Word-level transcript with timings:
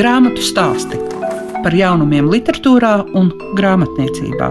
Grāmatu 0.00 0.40
stāsti 0.40 0.96
par 1.60 1.74
jaunumiem, 1.76 2.30
literatūrā 2.32 2.92
un 3.20 3.26
grāmatniecībā. 3.58 4.46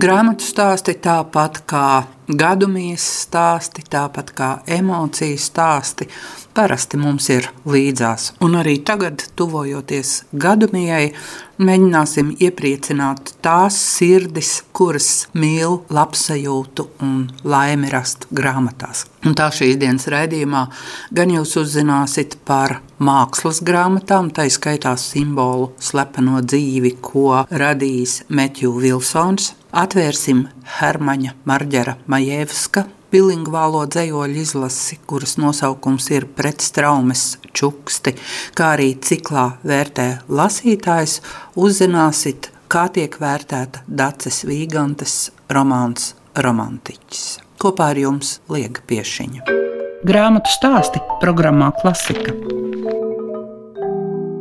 Grāmatu 0.00 0.48
stāsti 0.48 0.96
tāpat 1.04 1.60
kā 1.68 1.84
gadumijas 2.28 3.04
stāsti, 3.24 3.84
tāpat 3.90 4.32
kā 4.36 4.50
emociju 4.70 5.38
stāsti, 5.40 6.08
parasti 6.54 6.98
mums 7.00 7.28
ir 7.34 7.48
līdzās. 7.68 8.32
Un 8.44 8.56
arī 8.60 8.78
tagad, 8.86 9.26
tuvojoties 9.36 10.24
gadumijai, 10.32 11.12
mēģināsim 11.58 12.32
iepriecināt 12.42 13.34
tās 13.44 13.76
sirdis, 13.78 14.56
kuras 14.74 15.26
mīl 15.38 15.80
labsajūtu 15.94 16.88
un 17.04 17.26
laimi 17.46 17.90
rast 17.92 18.28
grāmatās. 18.34 19.04
Un 19.24 19.36
tā 19.38 19.50
šīs 19.54 19.78
dienas 19.80 20.08
raidījumā 20.10 20.66
gan 21.14 21.34
jūs 21.34 21.56
uzzināsiet 21.62 22.38
par 22.46 22.80
mākslas 22.98 23.62
grāmatām, 23.64 24.30
tā 24.34 24.48
izskaitā 24.50 24.96
simbolu 25.00 25.72
slepeno 25.82 26.42
dzīvi, 26.44 26.96
ko 27.04 27.44
radījis 27.50 28.24
Metju 28.28 28.74
Vilsons. 28.78 29.54
Atvērsim 29.74 30.44
Hermaņa 30.76 31.32
Marģera 31.50 31.96
Majevska 32.06 32.84
bilingvālo 33.10 33.80
dzējoļu 33.90 34.38
izlasi, 34.42 35.00
kuras 35.10 35.34
nosaukums 35.38 36.06
ir 36.14 36.28
Pretstraumes 36.38 37.24
čuksti, 37.54 38.14
kā 38.54 38.72
arī 38.76 38.92
ciklā 39.02 39.48
vērtē 39.66 40.06
lasītājs, 40.30 41.20
uzzināsit, 41.58 42.52
kā 42.70 42.86
tiek 42.94 43.18
vērtēta 43.18 43.82
Daces 43.86 44.44
Vīgantes 44.46 45.16
romāns 45.50 46.12
Romantiķis. 46.38 47.26
Kopā 47.58 47.90
ar 47.94 48.02
jums 48.02 48.38
Liega 48.50 48.82
Piešiņa. 48.86 49.58
Grāmatu 50.06 50.54
stāsti 50.54 51.02
programmā 51.22 51.72
Klasika. 51.80 52.34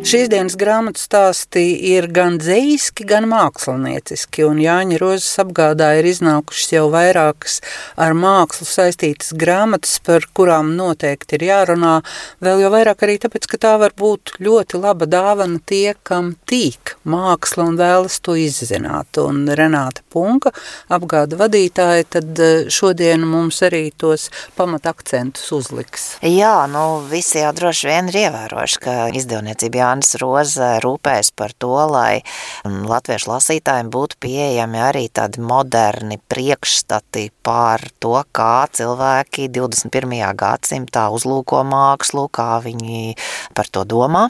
Šīs 0.03 0.27
dienas 0.27 0.57
grāmatu 0.59 0.99
stāstī 0.99 1.61
ir 1.93 2.09
gan 2.11 2.35
dzīski, 2.35 3.05
gan 3.07 3.23
mākslinieciski, 3.31 4.43
un 4.43 4.57
Jāņa 4.59 4.97
Rozes 4.99 5.39
apgādā 5.39 5.93
ir 5.95 6.09
iznākušas 6.09 6.73
jau 6.73 6.89
vairākas 6.91 7.61
ar 7.95 8.11
mākslu 8.11 8.67
saistītas 8.67 9.31
grāmatas, 9.39 9.93
par 10.03 10.27
kurām 10.35 10.73
noteikti 10.75 11.37
ir 11.37 11.45
jārunā, 11.47 11.93
vēl 12.43 12.65
jau 12.65 12.71
vairāk 12.73 13.05
arī 13.07 13.15
tāpēc, 13.23 13.47
ka 13.47 13.61
tā 13.63 13.71
var 13.79 13.95
būt 13.95 14.33
ļoti 14.43 14.81
laba 14.83 15.07
dāvana 15.07 15.61
tie, 15.71 15.95
kam 16.03 16.33
tīk 16.51 16.97
māksla 17.07 17.69
un 17.71 17.79
vēlas 17.79 18.19
to 18.27 18.35
izzināt, 18.35 19.15
un 19.23 19.47
Renāta 19.55 20.03
Punka, 20.11 20.51
apgāda 20.91 21.39
vadītāja, 21.39 22.09
tad 22.17 22.43
eh, 22.43 22.67
šodien 22.67 23.23
mums 23.23 23.61
arī 23.63 23.85
tos 23.95 24.27
pamat 24.59 24.91
akcentus 24.91 25.47
uzliks. 25.55 26.17
Jā, 26.27 26.67
nu 26.67 26.99
visi 27.07 27.39
jau 27.39 27.55
droši 27.55 27.87
vien 27.93 28.11
ir 28.11 28.21
ievēroši, 28.25 28.83
ka 28.83 28.99
izdevniecība 29.15 29.85
Jānis 29.93 30.15
Roze 30.17 30.79
rūpēs 30.81 31.29
par 31.37 31.51
to, 31.61 31.69
lai 31.85 32.23
mm, 32.65 32.87
latviešu 32.89 33.29
lasītājiem 33.29 33.91
būtu 33.93 34.17
pieejami 34.25 34.79
arī 34.81 35.03
tādi 35.13 35.41
moderni 35.41 36.17
priekšstati 36.17 37.29
par 37.45 37.83
to, 38.01 38.15
kā 38.33 38.65
cilvēki 38.73 39.51
21. 39.53 40.15
gadsimtā 40.33 41.11
uzlūko 41.13 41.61
mākslu, 41.61 42.25
kā 42.33 42.57
viņi 42.65 43.13
par 43.53 43.69
to 43.69 43.85
domā 43.85 44.29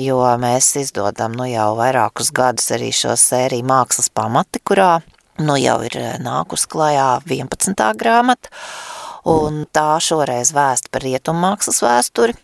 jo 0.00 0.22
mēs 0.40 0.70
izdodam 0.80 1.36
nu 1.36 1.44
jau 1.50 1.74
vairākus 1.76 2.32
gadus 2.32 2.70
arī 2.72 2.88
šo 2.92 3.12
sēriju 3.16 3.68
mākslas 3.68 4.08
pamati, 4.08 4.62
kurā 4.64 5.02
nu 5.44 5.58
jau 5.60 5.76
ir 5.84 5.98
nākus 6.24 6.64
klajā 6.72 7.20
11. 7.28 7.84
grāmata, 8.00 8.48
un 9.28 9.66
tā 9.68 10.00
šoreiz 10.00 10.54
vēst 10.56 10.88
par 10.92 11.04
rietummākslas 11.04 11.82
vēsturi, 11.84 12.36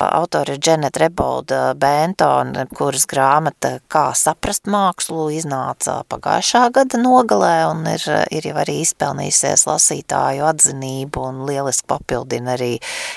Autori 0.00 0.54
ir 0.54 0.58
Dženeta 0.58 1.00
Rebolda 1.02 1.74
Bentona, 1.76 2.64
kuras 2.72 3.04
grāmata 3.04 3.74
Kā 3.90 4.10
saprast 4.16 4.68
mākslu 4.70 5.26
iznāca 5.36 5.98
pagājušā 6.08 6.62
gada 6.72 7.00
nogalē 7.00 7.66
un 7.68 7.84
ir, 7.90 8.04
ir 8.32 8.48
jau 8.48 8.54
arī 8.62 8.78
izpelnījusies 8.84 9.66
lasītāju 9.68 10.46
atzinību 10.48 11.24
un 11.28 11.42
lieliski 11.48 11.84
papildina 11.90 12.54
arī 12.54 12.70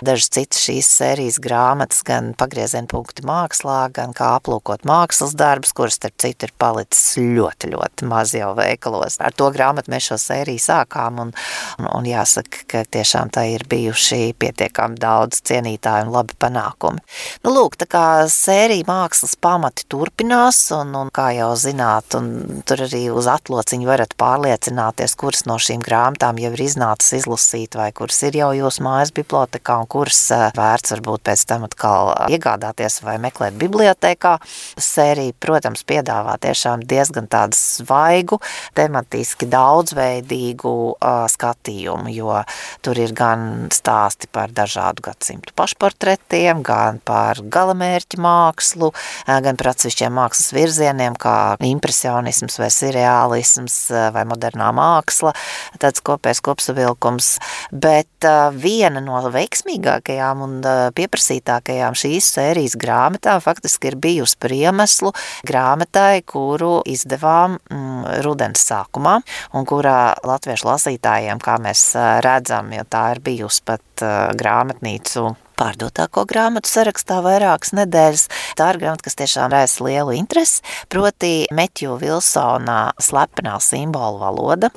dažas 0.04 0.28
citas 0.36 0.60
šīs 0.66 0.90
sērijas 0.98 1.40
grāmatas, 1.44 2.02
gan 2.04 2.34
pagrieziena 2.40 2.90
punkti 2.92 3.24
mākslā, 3.28 3.86
gan 3.96 4.12
kā 4.18 4.34
aplūkot 4.40 4.84
mākslas 4.90 5.38
darbus, 5.40 5.72
kuras, 5.78 6.00
starp 6.02 6.20
citu, 6.20 6.50
ir 6.50 6.56
palicis 6.60 7.16
ļoti, 7.22 7.72
ļoti 7.78 8.12
maz 8.12 8.36
jau 8.36 8.52
veikalos. 8.60 9.20
Ar 9.24 9.32
to 9.32 9.48
grāmatu 9.56 9.94
mēs 9.94 10.10
šo 10.12 10.20
sēriju 10.20 10.66
sākām 10.68 11.24
un, 11.28 11.34
un, 11.80 11.90
un 11.94 12.12
jāsaka, 12.12 12.66
ka 12.68 12.84
tiešām 12.98 13.32
tā 13.34 13.48
ir 13.54 13.64
bijuši 13.72 14.34
pietiekami 14.36 15.00
daudz 15.00 15.40
cienītāju 15.48 16.10
un 16.10 16.16
labi 16.18 16.36
panākumi 16.40 16.73
panākumi. 16.74 17.00
Nu, 17.44 17.52
lūk, 17.54 17.76
tā 17.78 17.86
kā 17.88 18.28
sērija 18.28 18.86
mākslas 18.88 19.36
pamati 19.36 19.86
turpinās, 19.90 20.72
un, 20.72 20.94
un 20.96 21.10
kā 21.12 21.34
jau 21.36 21.54
zināt, 21.56 22.16
un 22.16 22.64
tur 22.66 22.84
arī 22.86 23.12
uz 23.12 23.28
atlociņu 23.28 23.88
varat 23.88 24.16
pārliecināties, 24.18 25.16
kuras 25.16 25.46
no 25.46 25.58
šīm 25.58 25.82
grāmatām 25.84 26.40
jau 26.40 26.52
ir 26.54 26.62
iznācis 26.64 27.20
izlasīt, 27.22 27.76
vai 27.76 27.92
kuras 27.92 28.22
ir 28.24 28.36
jau 28.36 28.52
jūsu 28.54 28.84
mājas 28.84 29.14
bibliotekā, 29.14 29.80
un 29.80 29.88
kuras 29.88 30.22
vērts 30.56 30.96
varbūt 30.96 31.24
pēc 31.24 31.46
tam 31.48 31.64
atkal 31.68 32.14
iegādāties 32.30 33.02
vai 33.04 33.18
meklēt 33.22 33.58
bibliotekā. 33.60 34.38
Sērija, 34.78 35.34
protams, 35.40 35.84
piedāvā 35.84 36.38
tiešām 36.42 36.84
diezgan 36.88 37.28
tādu 37.32 37.58
svaigu, 37.58 38.40
tematiski 38.76 39.48
daudzveidīgu 39.52 40.74
uh, 40.94 41.26
skatījumu, 41.30 42.12
jo 42.14 42.40
tur 42.84 43.00
ir 43.00 43.14
gan 43.16 43.68
stāsti 43.74 44.30
par 44.32 44.54
dažādu 44.54 45.04
gadsimtu 45.04 45.54
pašportretiem, 45.56 46.53
gan 46.62 47.00
par 47.04 47.42
galamērķu 47.42 48.20
mākslu, 48.22 48.92
gan 49.26 49.58
par 49.60 49.72
atsevišķiem 49.74 50.14
mākslas 50.14 50.54
virzieniem, 50.54 51.18
kā 51.20 51.56
impresionisms 51.66 52.60
vai 52.62 52.70
surreālisms 52.74 53.78
vai 54.14 54.26
modernā 54.30 54.70
māksla, 54.76 55.34
tāds 55.82 56.04
kopējs 56.06 56.44
kopsavilkums, 56.46 57.32
bet 57.72 58.28
viena 58.60 59.02
no 59.04 59.20
veiksmīgākajām 59.34 60.44
un 60.46 60.56
pieprasītākajām 60.98 61.98
šīs 61.98 62.30
sērijas 62.38 62.78
grāmatām 62.80 63.42
faktiski 63.44 63.92
ir 63.92 64.00
bijusi 64.04 64.38
par 64.40 64.56
iemeslu 64.56 65.14
grāmatai, 65.48 66.24
kuru 66.28 66.82
izdevām 66.90 67.58
mm, 67.58 68.22
rudens 68.26 68.66
sākumā 68.70 69.20
un 69.58 69.68
kurā 69.70 70.14
latviešu 70.26 70.70
lasītājiem, 70.70 71.42
kā 71.44 71.58
mēs 71.64 71.92
redzam, 72.26 72.72
jo 72.76 72.86
tā 72.90 73.10
ir 73.16 73.24
bijusi 73.24 73.64
pat 73.66 74.06
grāmatnīcu 74.40 75.34
pārdotāko 75.64 76.26
grāmatu 76.28 76.68
sarakstā 76.68 77.22
vairākas 77.24 77.72
nedēļas. 77.78 78.26
Tā 78.60 78.70
ir 78.74 78.80
grāmata, 78.82 79.06
kas 79.08 79.18
tiešām 79.20 79.54
raisa 79.54 79.84
lielu 79.86 80.16
interesi, 80.18 80.64
proti 80.92 81.48
Metju 81.56 81.96
Vilsona 82.02 82.94
slepenā 83.02 83.56
simbolu 83.64 84.20
valoda. 84.22 84.72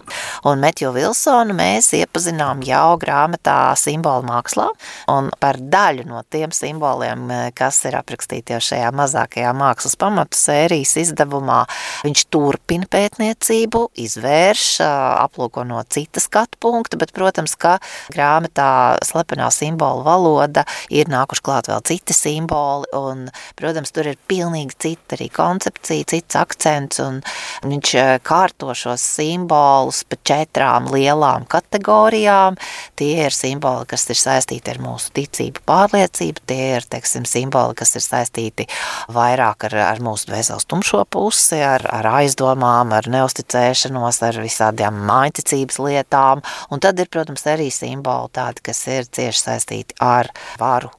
Un 0.47 0.63
Metju 0.63 0.93
Vilsonu 0.95 1.57
mēs 1.57 1.91
iepazinām 1.99 2.63
jau 2.67 2.97
grāmatā 3.03 3.75
simbolu 3.79 4.27
mākslā, 4.29 4.69
un 5.13 5.31
par 5.43 5.59
daļu 5.59 6.07
no 6.09 6.23
tiem 6.31 6.55
simboliem, 6.55 7.27
kas 7.57 7.83
ir 7.89 7.99
aprakstīti 7.99 8.55
jau 8.55 8.63
šajā 8.71 8.93
mazākajā 8.97 9.53
mākslas 9.57 9.99
pamatu 9.99 10.39
sērijas 10.39 10.95
izdevumā, 11.03 11.65
viņš 12.07 12.27
turpina 12.33 12.87
pētniecību, 12.93 13.87
izvērš, 14.07 14.69
aplūko 14.85 15.67
no 15.67 15.83
citas 15.91 16.29
skatu 16.31 16.61
punkta, 16.63 16.99
bet, 17.01 17.15
protams, 17.17 17.57
ka 17.59 17.77
grāmatā 18.13 18.71
slepenā 19.07 19.51
simbolu 19.55 20.05
valoda 20.07 20.67
ir 20.93 21.11
nākuši 21.13 21.45
klāt 21.47 21.71
vēl 21.71 21.83
citi 21.87 22.17
simboli, 22.17 22.89
un, 22.97 23.27
protams, 23.59 23.93
tur 23.95 24.11
ir 24.11 24.19
pilnīgi 24.29 24.77
cita 24.83 25.17
arī 25.17 25.29
koncepcija, 25.33 26.09
cits 26.13 26.39
akcents, 26.39 27.01
un 27.03 27.21
viņš 27.67 27.95
eh, 28.01 28.13
kārto 28.27 28.75
šos 28.77 29.05
simbolus 29.17 30.03
pa 30.09 30.19
četrām 30.27 30.91
lielām 30.93 31.47
kategorijām. 31.51 32.59
Tie 32.99 33.13
ir 33.27 33.35
simboli, 33.35 33.87
kas 33.91 34.07
ir 34.13 34.21
saistīti 34.21 34.73
ar 34.73 34.81
mūsu 34.83 35.13
ticību 35.17 35.65
pārliecību, 35.69 36.45
tie 36.49 36.61
ir, 36.77 36.87
teiksim, 36.91 37.27
simboli, 37.29 37.77
kas 37.79 37.97
ir 37.99 38.05
saistīti 38.05 38.69
vairāk 39.13 39.69
ar, 39.71 39.79
ar 39.93 40.03
mūsu 40.05 40.31
dvēseles 40.31 40.69
tumšo 40.69 41.05
pusi, 41.11 41.61
ar, 41.63 41.85
ar 41.93 42.11
aizdomām, 42.21 42.93
ar 42.97 43.09
neusticēšanos, 43.13 44.23
ar 44.27 44.41
visādām 44.45 45.01
mājticības 45.09 45.81
lietām, 45.83 46.43
un 46.71 46.83
tad 46.83 47.01
ir, 47.03 47.11
protams, 47.13 47.47
arī 47.51 47.69
simboli 47.75 48.33
tādi, 48.37 48.65
kas 48.71 48.83
ir 48.93 49.09
cieši 49.19 49.45
saistīti 49.47 49.99
ar 50.03 50.31
varu, 50.59 50.91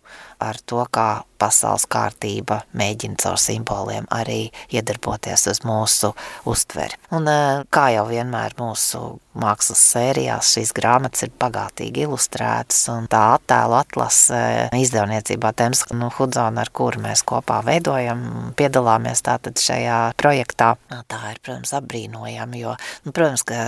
ar 0.43 0.59
to, 0.65 0.83
kā 0.91 1.23
pasaules 1.37 1.85
kārtība 1.89 2.61
mēģina 2.77 3.19
caur 3.21 3.37
simboliem 3.41 4.07
arī 4.13 4.47
iedarboties 4.73 5.47
uz 5.51 5.61
mūsu 5.67 6.13
uztveri. 6.49 6.97
Un 7.13 7.29
kā 7.73 7.87
jau 7.93 8.07
vienmēr 8.09 8.57
mūsu 8.59 9.17
mākslas 9.37 9.81
sērijās 9.93 10.51
šīs 10.55 10.73
grāmatas 10.75 11.27
ir 11.27 11.33
bagātīgi 11.39 12.07
ilustrētas, 12.07 12.79
un 12.93 13.05
tā 13.11 13.21
attēlu 13.35 13.77
atlase 13.77 14.39
izdevniecībā 14.77 15.53
Temps 15.57 15.85
nu, 15.93 16.09
Hudzona, 16.13 16.65
ar 16.65 16.71
kuru 16.73 17.03
mēs 17.05 17.23
kopā 17.27 17.59
veidojam, 17.65 18.23
piedalāmies 18.57 19.23
tātad 19.25 19.61
šajā 19.61 19.99
projektā. 20.17 20.73
Tā 20.89 21.21
ir, 21.31 21.41
protams, 21.43 21.75
apbrīnojami, 21.77 22.63
jo, 22.65 22.73
nu, 23.05 23.13
protams, 23.13 23.45
ka 23.47 23.61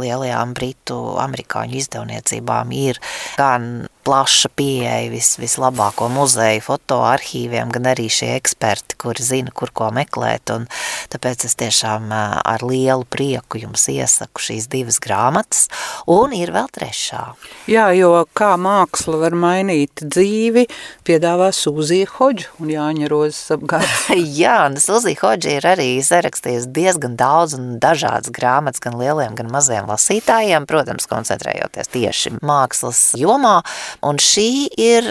lielajām 0.00 0.54
britu, 0.56 1.00
amerikāņu 1.24 1.80
izdevniecībām 1.80 2.76
ir 2.76 3.00
gan 3.40 3.88
plaša 4.04 4.50
pieeja 4.52 5.08
vis, 5.12 5.34
vislabāko 5.40 6.10
muzeju 6.14 6.62
fotoarhīviem, 6.64 7.72
gan 7.74 7.88
arī 7.90 8.06
šie 8.12 8.30
eksperti, 8.38 8.96
kuri 9.00 9.24
zina, 9.24 9.52
kur 9.54 9.72
ko 9.74 9.90
meklēt. 9.94 10.52
Un 10.54 10.66
tāpēc 11.12 11.46
es 11.48 11.56
tiešām 11.60 12.12
ar 12.14 12.64
lielu 12.64 13.06
prieku 13.10 13.60
jums 13.62 13.88
iesaku 13.92 14.42
šīs 14.46 14.68
divas 14.72 15.00
grāmatas, 15.02 15.66
un 16.10 16.34
ir 16.36 16.54
vēl 16.54 16.70
trešā. 16.74 17.24
Jā, 17.70 17.88
jo 17.98 18.12
kā 18.36 18.54
māksla 18.60 19.20
var 19.24 19.36
mainīt 19.38 20.04
dzīvi, 20.04 20.66
piedāvā 21.06 21.50
Sūzija 21.54 22.10
Hodža 22.16 22.54
un 22.62 22.72
Jāņa 22.72 23.10
Rozes 23.12 23.54
apgāds. 23.56 24.08
Jā, 24.40 24.56
un 24.68 24.78
Sūzija 24.82 25.20
Hodža 25.22 25.58
ir 25.58 25.68
arī 25.74 25.88
sarakstījusi 26.04 26.72
diezgan 26.74 27.18
daudz 27.20 27.58
un 27.58 27.76
dažādas 27.82 28.32
grāmatas 28.34 28.82
gan 28.84 28.98
lieliem, 29.00 29.36
gan 29.38 29.50
maziem 29.52 29.90
lasītājiem, 29.90 30.68
protams, 30.70 31.08
koncentrējoties 31.10 31.92
tieši 31.94 32.36
mākslas 32.44 33.04
jomā, 33.18 33.58
Un 34.04 34.18
šī 34.20 34.48
ir 34.80 35.06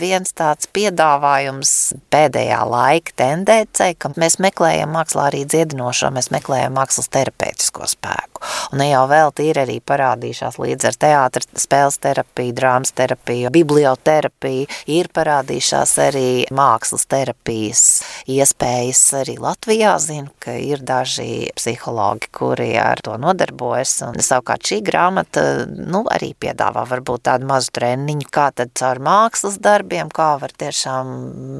viens 0.00 0.32
tāds 0.40 0.68
piedāvājums 0.72 1.72
pēdējā 2.12 2.60
laika 2.70 3.16
tendencei, 3.20 3.94
ka 3.98 4.12
mēs 4.20 4.38
meklējam 4.42 4.94
mākslā 4.96 5.28
arī 5.30 5.44
dziedinošo, 5.48 6.10
mēs 6.14 6.30
meklējam 6.32 6.76
mākslas 6.78 7.10
terapeitisko 7.12 7.88
spēku. 7.90 8.44
Un 8.72 8.80
ne 8.80 8.90
jau 8.90 9.04
vēl 9.10 9.32
ir 9.44 9.60
arī 9.62 9.78
parādījušās 9.84 10.58
līdz 10.60 10.88
ar 10.90 10.98
teātra 11.04 11.44
spēles 11.60 11.98
terapiju, 12.02 12.54
drāmas 12.56 12.94
terapiju, 12.96 13.52
biblioterapiju, 13.54 14.68
ir 14.90 15.10
parādījušās 15.14 15.94
arī 16.06 16.28
mākslas 16.54 17.06
terapijas 17.10 17.84
iespējas 18.30 19.02
arī 19.20 19.36
Latvijā. 19.42 19.96
Zinu, 20.00 20.30
ka 20.42 20.54
ir 20.56 20.84
daži 20.86 21.50
psihologi, 21.56 22.30
kuri 22.34 22.72
ar 22.80 23.02
to 23.04 23.16
nodarbojas. 23.20 23.98
Un 24.08 24.20
savukārt 24.24 24.64
šī 24.70 24.80
grāmata 24.86 25.44
nu, 25.68 26.04
arī 26.10 26.32
piedāvā 26.40 26.86
varbūt 26.88 27.26
tādu 27.28 27.48
mazu 27.50 27.74
treniņu 27.76 28.30
kā 28.32 28.48
tad 28.56 28.72
caur 28.78 29.02
mākslas 29.04 29.58
darbiem, 29.62 30.10
kā 30.14 30.29
var 30.40 30.52
tiešām 30.60 31.10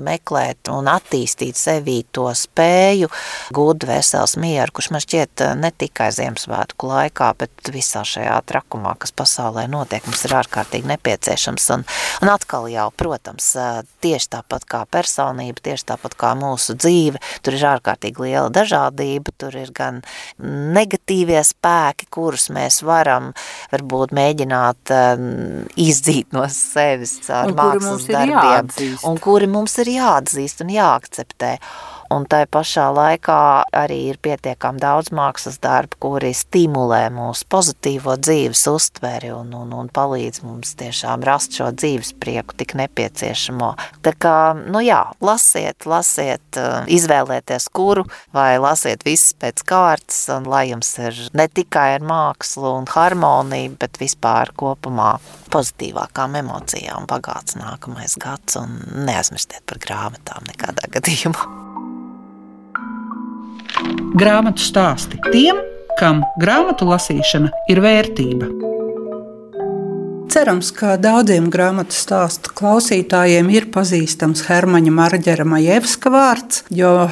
meklēt 0.07 0.71
un 0.73 0.89
attīstīt 0.91 1.59
sevī 1.59 2.01
to 2.15 2.29
spēju 2.37 3.11
gūt 3.57 3.87
vesels 3.89 4.37
mieru, 4.41 4.75
kurš 4.77 4.91
man 4.95 5.05
šķiet 5.05 5.45
eh, 5.47 5.55
ne 5.59 5.73
tikai 5.75 6.11
Ziemassvētku 6.15 6.91
laikā, 6.91 7.33
bet 7.41 7.73
visā 7.75 8.05
šajā 8.07 8.39
trakumā, 8.49 8.95
kas 9.01 9.15
pasaulē 9.17 9.67
notiek, 9.71 10.05
mums 10.07 10.25
ir 10.27 10.37
ārkārtīgi 10.41 10.91
nepieciešams. 10.91 11.69
Un, 11.77 11.87
un 12.23 12.33
atkal 12.33 12.69
jau, 12.73 12.89
protams, 12.97 13.51
eh, 13.59 13.81
tieši 14.05 14.33
tāpat 14.37 14.67
kā 14.71 14.85
personība, 14.91 15.63
tieši 15.71 15.91
tāpat 15.93 16.17
kā 16.21 16.35
mūsu 16.39 16.77
dzīve, 16.79 17.21
tur 17.45 17.59
ir 17.59 17.67
ārkārtīgi 17.75 18.27
liela 18.27 18.49
dažādība, 18.55 19.35
tur 19.41 19.57
ir 19.59 19.73
gan 19.77 20.03
negatīvie 20.41 21.41
spēki, 21.47 22.09
kurus 22.13 22.49
mēs 22.55 22.81
varam 22.87 23.33
varbūt 23.73 24.15
mēģināt 24.17 24.93
um, 24.95 25.27
izdzīt 25.81 26.35
no 26.37 26.47
sevis 26.53 27.17
caur 27.27 27.55
mākslas 27.57 28.07
darbiem, 28.09 28.60
un 29.09 29.19
kuri 29.23 29.49
mums 29.51 29.77
ir 29.83 29.93
jāatzīst 29.95 30.65
un 30.65 30.75
jāakceptē 30.75 31.57
un 32.11 32.27
tai 32.31 32.45
pašā 32.51 32.89
laikā 32.95 33.39
arī 33.77 33.99
ir 34.11 34.19
pietiekami 34.23 34.83
daudz 34.83 35.13
mākslas 35.15 35.61
darbu, 35.63 35.99
kuri 36.03 36.33
stimulē 36.37 37.05
mūsu 37.15 37.47
pozitīvo 37.51 38.17
dzīves 38.21 38.65
uztveri 38.71 39.33
un, 39.35 39.53
un, 39.57 39.73
un 39.77 39.91
palīdz 39.95 40.43
mums 40.47 40.75
tiešām 40.81 41.25
rast 41.27 41.57
šo 41.59 41.71
dzīves 41.75 42.13
prieku 42.21 42.57
tik 42.59 42.75
nepieciešamo. 42.81 43.73
Tā 44.05 44.15
kā, 44.19 44.37
nu 44.59 44.83
jā, 44.85 45.03
lasiet, 45.25 45.87
lasiet, 45.87 46.61
izvēlieties 46.91 47.71
kuru 47.75 48.07
vai 48.35 48.55
lasiet 48.63 49.07
visus 49.07 49.37
pēc 49.41 49.65
kārtas 49.67 50.25
un 50.35 50.49
lai 50.51 50.67
jums 50.73 50.93
ir 51.03 51.17
ne 51.37 51.47
tikai 51.49 51.95
ar 51.99 52.07
mākslu 52.07 52.75
un 52.81 52.91
harmoniju, 52.91 53.77
bet 53.81 54.01
vispār 54.03 54.53
kopumā 54.59 55.15
pozitīvākām 55.51 56.39
emocijām 56.43 57.09
bagāts 57.11 57.59
nākamais 57.59 58.19
gads 58.21 58.59
un 58.61 58.79
neaizmirstiet 59.07 59.67
par 59.71 59.83
grāmatām 59.83 60.47
nekādā 60.51 60.91
gadījumā. 60.99 61.70
Grāmatu 64.19 64.59
stāsti 64.59 65.21
tiem, 65.31 65.61
kam 66.01 66.25
grāmatu 66.43 66.89
lasīšana 66.89 67.51
ir 67.71 67.79
vērtība. 67.85 68.49
Cerams, 70.31 70.73
ka 70.75 70.97
daudziem 70.99 71.47
grāmatu 71.51 71.95
stāstu 71.95 72.51
klausītājiem 72.59 73.53
ir 73.55 73.69
pazīstams 73.71 74.43
Hermaņa 74.49 74.95
Marģera 74.97 75.47
Majevska 75.47 76.11
vārds, 76.11 76.65
jo 76.75 77.07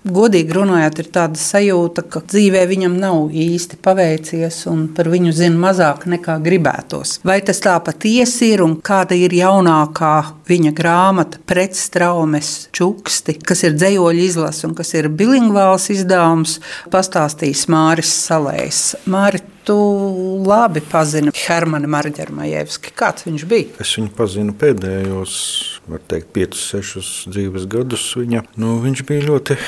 Godīgi 0.00 0.54
runājot, 0.56 1.02
ir 1.02 1.08
tāda 1.12 1.36
sajūta, 1.36 2.06
ka 2.08 2.22
dzīvē 2.24 2.62
viņam 2.70 2.94
nav 3.02 3.34
īsti 3.36 3.76
paveicies 3.84 4.62
un 4.70 4.86
par 4.96 5.10
viņu 5.12 5.34
zina 5.36 5.60
mazāk 5.60 6.06
nekā 6.08 6.38
gribētos. 6.40 7.18
Vai 7.26 7.40
tas 7.44 7.60
tā 7.60 7.74
patiesi 7.84 8.48
ir 8.54 8.64
un 8.64 8.78
kāda 8.80 9.18
ir 9.18 9.34
jaunākā 9.36 10.14
viņa 10.48 10.72
grāmata 10.76 11.42
Pretstraumes 11.44 12.70
čuksti, 12.72 13.36
kas 13.44 13.66
ir 13.68 13.76
dzējoļu 13.76 14.24
izlase 14.24 14.66
un 14.70 14.74
kas 14.78 14.94
ir 14.96 15.10
bilingvāls 15.12 15.90
izdevums, 15.92 16.58
pastāstīs 16.88 17.66
Māris 17.68 18.14
Salējs. 18.24 18.82
Māri, 19.10 19.42
tu 19.68 19.76
labi 20.46 20.80
pazini 20.80 21.32
Hermanu 21.44 21.90
Marģermajevski. 21.92 22.94
Kāds 22.96 23.28
viņš 23.28 23.44
bija? 23.50 23.76
Es 23.84 23.92
viņu 23.98 24.14
pazinu 24.16 24.56
pēdējos, 24.58 25.34
var 25.90 26.02
teikt, 26.10 26.32
5-6 26.36 27.30
dzīves 27.34 27.68
gadus. 27.70 28.06
Viņa, 28.18 28.44
nu, 28.60 28.78
viņš 28.84 29.04
bija 29.08 29.26
ļoti 29.28 29.58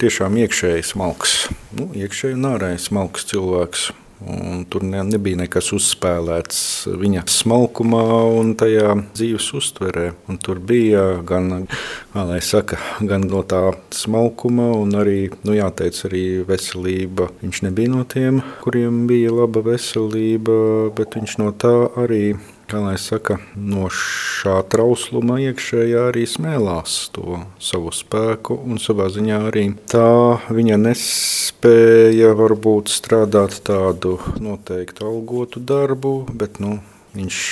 tiešām 0.00 0.40
iekšēji 0.44 0.88
smalks, 0.92 1.36
nu, 1.76 1.90
iekšēji 1.96 2.36
un 2.36 2.50
ārēji 2.54 2.82
smalks 2.88 3.30
cilvēks. 3.32 3.92
Un 4.16 4.62
tur 4.72 4.80
ne, 4.80 5.02
nebija 5.04 5.36
nekas 5.42 5.66
uzspēlēts 5.76 6.58
viņa 6.88 7.26
smalkumā 7.28 8.00
un 8.38 8.54
tajā 8.56 8.94
dzīves 9.12 9.50
uztverē. 9.58 10.06
Un 10.32 10.40
tur 10.40 10.56
bija 10.56 11.02
gan, 11.28 11.66
saka, 12.40 12.78
gan 13.04 13.26
no 13.28 13.42
tā 13.44 13.60
smalkuma, 13.92 14.70
gan 14.80 14.96
arī, 15.02 15.18
nu, 15.44 15.52
jāteic, 15.58 16.00
arī 16.08 16.24
veselība. 16.48 17.28
Viņš 17.44 17.62
nebija 17.68 17.92
no 17.92 18.06
tiem, 18.08 18.40
kuriem 18.64 19.04
bija 19.10 19.36
laba 19.36 19.60
veselība, 19.68 20.56
bet 20.96 21.20
viņš 21.20 21.36
no 21.42 21.52
tā 21.52 21.76
arī 22.00 22.38
kā 22.66 22.80
lai 22.82 22.96
saka, 22.98 23.38
no 23.54 23.86
šā 23.92 24.58
trausluma 24.70 25.38
iekšējā 25.44 26.06
arī 26.10 26.24
smēlās 26.26 26.96
to 27.14 27.40
savu 27.62 27.92
spēku, 27.94 28.58
un 28.66 28.80
savā 28.82 29.06
ziņā 29.14 29.40
arī 29.50 29.68
tā 29.90 30.42
viņa 30.50 30.78
nespēja 30.82 32.34
varbūt 32.38 32.90
strādāt 32.90 33.60
tādu 33.66 34.16
noteiktu 34.42 35.06
algotu 35.06 35.62
darbu, 35.62 36.18
bet 36.34 36.58
nu, 36.62 36.80
viņš 37.14 37.42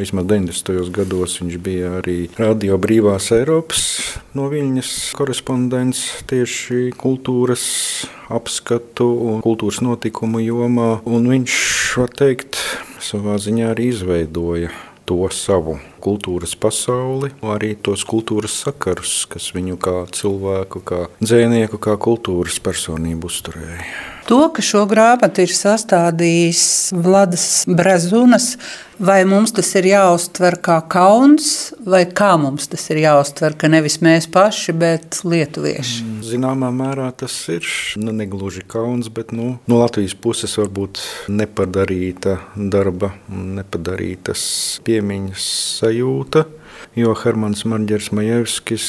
Vismaz 0.00 0.24
90. 0.24 0.88
gados 0.96 1.34
viņš 1.42 1.56
bija 1.60 1.90
arī 1.98 2.30
Radio 2.38 2.78
Brīvās 2.80 3.26
Eiropas 3.36 3.82
no 4.32 4.46
Viņas 4.48 5.10
korespondents 5.18 6.00
tieši 6.30 6.94
kultūras 6.96 7.64
apskatu 8.32 9.10
un 9.28 9.42
kultūras 9.44 9.82
notikumu 9.84 10.40
jomā. 10.40 11.02
Un 11.04 11.28
viņš, 11.28 11.56
var 12.00 12.14
teikt, 12.16 12.56
savā 13.04 13.36
ziņā 13.42 13.74
arī 13.74 13.90
izveidoja 13.92 14.72
to 15.10 15.26
savu 15.34 15.76
kultūras 16.00 16.54
pasauli, 16.56 17.32
arī 17.44 17.74
tos 17.76 18.06
kultūras 18.08 18.54
sakarus, 18.64 19.26
kas 19.28 19.50
viņu 19.52 19.76
kā 19.82 19.96
cilvēku, 20.16 20.80
kā 20.80 21.00
dzīsnieku, 21.20 21.80
kā 21.82 21.98
kultūras 22.00 22.56
personību 22.62 23.28
uzturēja. 23.28 23.84
To, 24.30 24.44
ka 24.54 24.62
šo 24.62 24.84
grāmatu 24.86 25.42
ir 25.42 25.50
sastādījis 25.50 26.62
Vladas 26.94 27.64
Brazunas, 27.66 28.52
vai 29.00 29.24
mums 29.24 29.54
tas 29.56 29.70
ir 29.78 29.88
jāuztver 29.90 30.58
kā 30.64 30.76
kauns, 30.92 31.72
vai 31.88 32.02
kā 32.04 32.34
mums 32.40 32.68
tas 32.70 32.84
ir 32.92 33.00
jāuztver, 33.02 33.56
ka 33.58 33.70
nevis 33.72 33.98
mēs 34.04 34.28
paši, 34.32 34.74
bet 34.76 35.20
lietuvieši? 35.24 36.04
Mm, 36.04 36.20
zināmā 36.26 36.70
mērā 36.74 37.08
tas 37.16 37.34
ir 37.52 37.66
nu, 38.00 38.12
negluži 38.16 38.64
kauns, 38.68 39.08
bet 39.12 39.32
nu, 39.36 39.54
no 39.70 39.80
Latvijas 39.80 40.14
puses 40.14 40.56
varbūt 40.60 41.00
nepadarīta 41.32 42.38
darba, 42.56 43.14
nepadarītas 43.30 44.42
piemiņas 44.86 45.50
sajūta. 45.80 46.46
Jo 46.98 47.14
Hermans 47.14 47.62
Marģers 47.68 48.10
Majevskis 48.16 48.86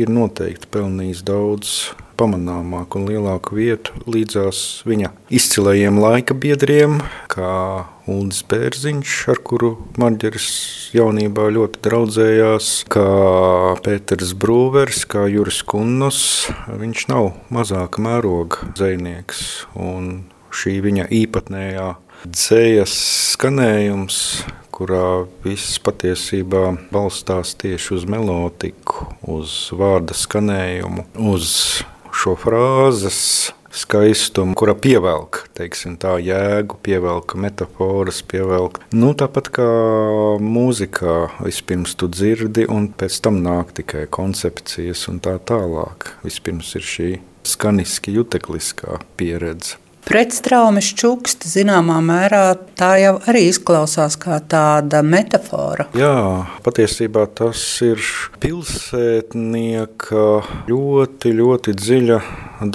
ir 0.00 0.10
noteikti 0.10 0.70
pelnījis 0.74 1.22
daudz 1.26 1.74
pamanāmāku 2.18 3.00
un 3.00 3.08
lielāku 3.10 3.56
vietu 3.58 3.94
līdzās 4.10 4.84
viņa 4.86 5.10
izcilajiem 5.34 5.98
laika 6.02 6.34
biedriem, 6.38 7.00
kā 7.30 7.86
Ulris 8.10 8.42
Bērziņš, 8.50 9.14
ar 9.32 9.40
kuru 9.46 9.72
Marģeris 10.00 10.48
jaunībā 10.94 11.48
ļoti 11.56 11.82
draudzējās, 11.86 12.70
kā 12.92 13.08
Pēters 13.86 14.34
Brūvers, 14.38 15.04
kā 15.10 15.24
Juris 15.32 15.62
Kunnos. 15.66 16.20
Viņš 16.68 17.06
nav 17.10 17.32
mazāka 17.54 18.04
mēroga 18.04 18.74
zvejnieks, 18.76 19.44
un 19.74 20.26
šī 20.54 20.78
viņa 20.84 21.08
īpatnējā 21.22 21.88
dzējas 22.24 22.94
skanējums, 23.34 24.18
kurā 24.74 25.24
viss 25.44 25.78
patiesībā 25.84 26.66
balstās 26.92 27.54
tieši 27.60 27.98
uz 27.98 28.06
melodiku, 28.10 29.08
uz 29.22 29.56
vārda 29.76 30.16
skanējumu, 30.18 31.06
uz 31.30 31.50
šo 32.14 32.34
frāzes 32.38 33.20
skaistumu, 33.74 34.54
kura 34.58 34.74
pievelk 34.78 35.44
teiksim, 35.58 35.96
tā 36.00 36.16
jēgu, 36.22 36.78
pievelk 36.84 37.36
metaforas, 37.40 38.20
pievelk. 38.26 38.80
Nu, 38.94 39.12
tāpat 39.18 39.50
kā 39.54 39.68
mūzikā, 40.42 41.16
vispirms 41.44 41.96
tu 41.98 42.08
dzirdi, 42.10 42.66
un 42.70 42.90
pēc 42.94 43.20
tam 43.24 43.40
nāk 43.44 43.74
tikai 43.78 44.06
koncepcijas 44.10 45.06
un 45.12 45.22
tā 45.24 45.36
tālāk. 45.50 46.12
Vispirms 46.26 46.74
ir 46.78 46.90
šī 46.94 47.08
skaniski 47.46 48.14
jutekliskā 48.18 49.00
pieredze. 49.18 49.83
Pretstraumes 50.04 50.90
čukste 51.00 51.48
zināmā 51.48 51.96
mērā 52.04 52.42
tā 52.76 52.90
jau 53.00 53.14
arī 53.30 53.46
izklausās 53.48 54.18
kā 54.20 54.36
tāda 54.52 55.00
metāfora. 55.00 55.86
Jā, 55.96 56.44
patiesībā 56.66 57.24
tas 57.40 57.62
ir 57.86 58.02
pilsētnieka 58.42 60.26
ļoti, 60.68 61.32
ļoti 61.40 61.76
dziļa 61.80 62.20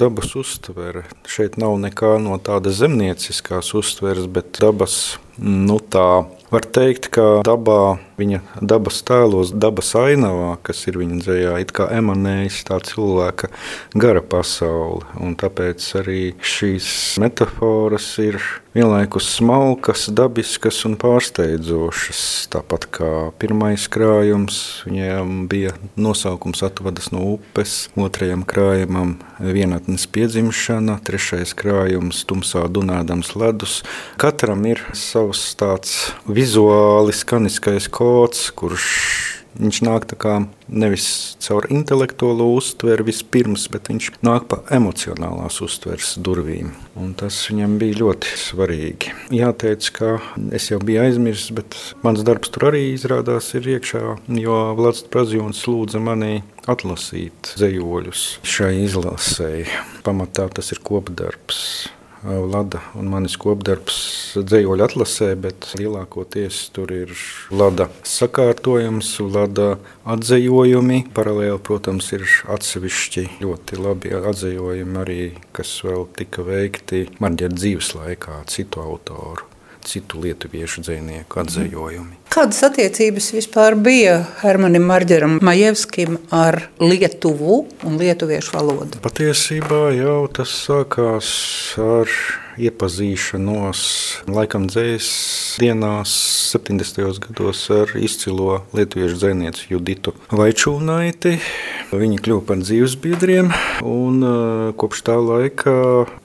dabas 0.00 0.34
uztvere. 0.40 1.04
Šeit 1.30 1.56
nav 1.60 1.78
nekā 1.84 2.16
no 2.22 2.40
tādas 2.42 2.80
zemnieciskās 2.82 3.74
uztveres, 3.78 4.26
bet 4.26 4.58
dabas 4.58 5.18
nu, 5.38 5.78
tā 5.78 6.24
Var 6.50 6.64
teikt, 6.74 7.06
ka 7.14 7.24
dabā, 7.46 8.00
viņa 8.18 8.40
dabas 8.58 8.96
tēlos, 9.06 9.52
dabas 9.54 9.92
ainavā, 9.94 10.56
kas 10.66 10.82
ir 10.90 10.98
viņa 10.98 11.18
dzējā, 11.22 11.52
it 11.62 11.70
kā 11.76 11.86
emanējis 11.94 12.64
tā 12.66 12.80
cilvēka 12.88 13.52
gara 13.94 14.18
pasaule. 14.18 15.06
Un 15.22 15.36
tāpēc 15.38 15.86
arī 16.02 16.22
šīs 16.42 16.90
metafāras 17.22 18.10
ir 18.24 18.40
vienlaikus 18.74 19.26
smalkas, 19.34 20.08
dabiskas 20.14 20.84
un 20.86 20.94
pārsteidzošas. 21.00 22.22
Tāpat 22.52 22.86
kā 22.94 23.12
pirmais 23.42 23.86
krājums, 23.90 24.60
viņiem 24.86 25.46
bija 25.50 25.74
nosaukums 25.98 26.62
atvadas 26.66 27.10
no 27.14 27.24
upes, 27.36 27.88
otrajam 27.98 28.44
krājumam 28.46 29.16
vienatnes 29.38 30.06
piedzimšana, 30.10 31.00
trešais 31.06 31.54
krājums 31.58 32.22
tumsā 32.26 32.66
dunādams 32.70 33.34
ledus. 33.38 33.80
Katram 34.20 34.62
ir 34.70 34.82
savs 34.98 35.42
tāds 35.58 35.96
vizuāli 36.40 37.12
skaniskais 37.12 37.90
kods, 37.92 38.48
kurš 38.56 38.88
viņš 39.60 39.80
nāk 39.84 40.06
nevis 40.68 41.06
caur 41.42 41.66
intelektuālo 41.72 42.46
uztveri 42.54 43.04
vispirms, 43.08 43.66
bet 43.72 43.90
viņš 43.90 44.08
nāk 44.24 44.46
pa 44.48 44.60
emocionālās 44.72 45.60
uztveres 45.64 46.14
durvīm. 46.22 46.70
Un 46.96 47.12
tas 47.18 47.42
viņam 47.50 47.76
bija 47.82 48.00
ļoti 48.00 48.32
svarīgi. 48.40 49.12
Jāteic, 49.36 49.90
ka 49.96 50.16
es 50.54 50.70
jau 50.70 50.80
biju 50.80 51.04
aizmirsis, 51.04 51.52
bet 51.56 51.76
mans 52.06 52.24
darbs 52.24 52.52
tur 52.54 52.70
arī 52.70 52.86
izrādās 52.94 53.52
ir 53.58 53.68
iekšā, 53.76 54.04
jo 54.40 54.58
Vlads 54.78 55.04
Prazjons 55.10 55.64
lūdza 55.68 56.00
mani 56.02 56.40
atlasīt 56.70 57.54
zejoļus 57.60 58.26
šai 58.46 58.76
izlasēji. 58.86 59.70
Pamatā 60.06 60.48
tas 60.54 60.72
ir 60.72 60.84
kopdarbs. 60.86 61.90
Lada 62.24 62.82
un 63.00 63.08
manis 63.08 63.36
kopdarbs 63.40 63.96
dzējoļu 64.36 64.84
atlasē, 64.84 65.30
bet 65.40 65.70
lielākoties 65.80 66.58
tur 66.76 66.92
ir 66.92 67.14
Lada 67.48 67.88
sakārtojums, 68.04 69.14
Lada 69.32 69.70
atzējojumi. 70.04 71.06
Paralēli, 71.16 71.56
protams, 71.64 72.10
ir 72.16 72.26
atsevišķi 72.52 73.24
ļoti 73.40 73.80
labi 73.80 74.12
atzējojumi 74.20 75.00
arī, 75.00 75.22
kas 75.56 75.78
vēl 75.86 76.04
tika 76.18 76.44
veikti 76.44 77.06
Marģera 77.24 77.56
dzīves 77.56 77.94
laikā 77.96 78.42
citu 78.52 78.84
autoru 78.84 79.48
citu 79.86 80.20
lietuviešu 80.24 80.84
dzinieku 80.86 81.40
atzējojumi. 81.42 82.18
Kādas 82.30 82.60
attiecības 82.68 83.30
vispār 83.34 83.74
bija 83.74 84.20
Hermanim 84.42 84.84
Marģeram 84.86 85.38
Majevskim 85.44 86.18
ar 86.34 86.60
Lietuvu 86.82 87.64
un 87.88 87.98
lietuviešu 88.00 88.54
valodu? 88.58 89.00
Patiesībā 89.02 89.88
jau 89.96 90.20
tas 90.36 90.52
sākās 90.68 91.32
ar 91.80 92.14
iepazīšanos 92.66 93.82
laikam 94.30 94.66
dzējas 94.70 95.08
dienās 95.60 96.12
70. 96.52 97.20
gados 97.24 97.62
ar 97.74 97.92
izcilo 98.00 98.60
lietuviešu 98.76 99.18
dzēnieci 99.20 99.68
Juditu 99.72 100.14
Vaičūnaiti. 100.34 101.36
Viņi 101.90 102.20
kļuva 102.22 102.44
par 102.52 102.62
dzīvesbiedriem 102.62 103.50
un 103.86 104.24
kopš 104.78 105.04
tā 105.08 105.18
laika 105.18 105.74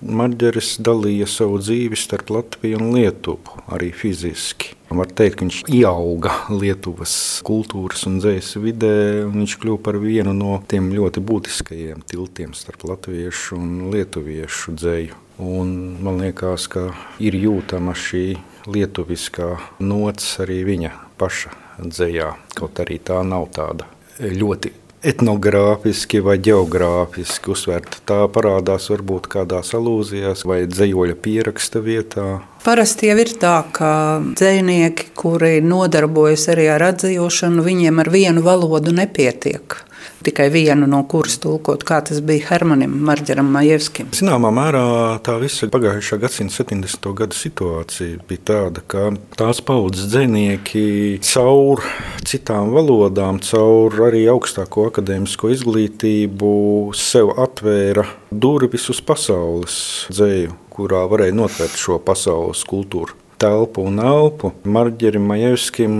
Marģeris 0.01 0.75
dalīja 0.85 1.29
savu 1.29 1.61
dzīvi 1.63 1.99
starp 1.99 2.33
Latviju 2.35 2.81
un 2.81 2.95
Lietuvu 2.97 3.63
arī 3.73 3.91
fiziski. 3.95 4.75
Var 4.95 5.09
teikt, 5.17 5.39
ka 5.39 5.45
viņš 5.47 5.59
ieauga 5.73 6.31
Lietuvas 6.53 7.15
kultūras 7.45 8.05
un 8.05 8.19
dzīslas 8.21 8.61
vidē, 8.61 8.93
un 9.25 9.41
viņš 9.41 9.57
kļuva 9.63 9.81
par 9.87 9.97
vienu 9.99 10.35
no 10.37 10.59
tiem 10.69 10.91
ļoti 10.93 11.23
būtiskajiem 11.25 12.05
tiltiem 12.05 12.53
starp 12.53 12.85
latviešu 12.91 13.57
un 13.57 13.89
lietuviešu 13.95 14.77
dzēju. 14.77 15.24
Un 15.41 15.97
man 15.99 16.21
liekas, 16.23 16.69
ka 16.71 16.89
ir 17.19 17.35
jūtama 17.35 17.95
šī 17.97 18.37
lietuviskā 18.71 19.49
nots 19.83 20.37
arī 20.39 20.61
viņa 20.67 20.93
paša 21.19 21.51
dzējā, 21.83 22.31
kaut 22.55 22.79
arī 22.79 23.01
tā 23.03 23.19
nav 23.27 23.49
tāda 23.55 23.89
ļoti 24.19 24.71
etnogrāfiski 25.05 26.21
vai 26.25 26.37
geogrāfiski 26.41 27.51
uzsvērta. 27.53 27.99
Tā 28.09 28.19
parādās 28.33 28.87
varbūt 28.89 29.27
kādās 29.35 29.73
alūzijās 29.77 30.45
vai 30.49 30.63
dzējoļa 30.71 31.17
pieraksta 31.21 31.81
vietā. 31.85 32.25
Parasti 32.65 33.11
jau 33.11 33.17
ir 33.21 33.33
tā, 33.41 33.57
ka 33.75 33.91
dzinieki, 34.31 35.11
kuri 35.19 35.59
nodarbojas 35.61 36.47
arī 36.55 36.71
ar 36.73 36.87
atzīšanu, 36.93 37.65
viņiem 37.65 38.01
ar 38.01 38.09
vienu 38.13 38.45
valodu 38.45 38.95
nepietiek 38.95 39.77
tikai 40.25 40.49
vienu 40.53 40.87
no 40.89 41.01
kuras 41.09 41.37
tulkot, 41.41 41.83
kā 41.87 41.99
tas 42.05 42.21
bija 42.25 42.49
Hermanim 42.49 42.93
Marģeram 43.07 43.49
Majevskim. 43.55 44.11
Zināmā 44.15 44.51
mērā 44.55 44.85
tā 45.25 45.37
visa 45.41 45.69
pagājušā 45.71 46.19
gadsimta 46.21 46.63
70. 46.63 47.11
gadu 47.17 47.37
situācija 47.37 48.21
bija 48.29 48.45
tāda, 48.51 48.83
ka 48.87 49.09
tās 49.37 49.61
paudzes 49.65 50.09
dzinieki 50.13 50.85
caur 51.25 51.83
citām 52.27 52.73
valodām, 52.75 53.41
caur 53.45 53.99
arī 54.07 54.25
augstāko 54.31 54.89
akadēmisko 54.91 55.51
izglītību 55.55 56.55
sev 56.97 57.35
atvēra 57.41 58.07
durvis 58.31 58.89
uz 58.93 59.03
pasaules 59.05 59.77
dzēju, 60.13 60.55
kurā 60.73 61.05
varēja 61.11 61.37
notvērt 61.37 61.77
šo 61.79 61.99
pasaules 62.03 62.65
kultūru 62.67 63.15
telpu 63.37 63.83
un 63.85 63.99
elpu. 63.99 64.53
Marģerim 64.63 65.25
Majevskim 65.29 65.95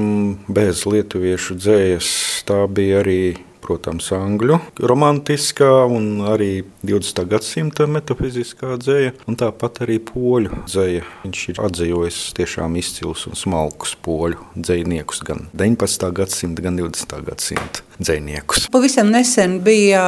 bez 0.48 0.86
lietuviešu 0.88 1.58
dzējas 1.60 2.10
tā 2.48 2.64
bija 2.72 3.02
arī 3.04 3.20
protams, 3.66 4.12
angļu 4.16 4.60
romantiskā 4.80 5.72
un 5.92 6.24
arī 6.30 6.52
20. 6.86 7.26
gadsimta 7.32 7.90
metafiziskā 7.90 8.78
dzēja, 8.82 9.16
un 9.30 9.40
tāpat 9.40 9.84
arī 9.86 10.00
poļu 10.06 10.64
dzēja. 10.68 11.06
Viņš 11.26 11.46
ir 11.54 11.64
atzījis 11.68 12.22
tiešām 12.38 12.78
izcilus 12.82 13.26
un 13.30 13.40
smalkus 13.40 13.96
poļu 14.06 14.42
dzējniekus 14.56 15.26
gan 15.26 15.48
19. 15.54 16.12
gadsimta, 16.22 16.66
gan 16.66 16.80
20. 16.82 17.20
gadsimta 17.30 17.85
dziniekus. 18.00 18.68
Pavisam 18.72 19.10
nesen 19.14 19.60
bija 19.66 20.04